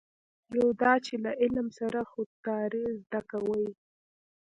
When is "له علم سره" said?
1.23-1.99